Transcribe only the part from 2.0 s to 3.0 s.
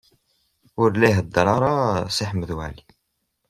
Si Ḥmed Waɛli.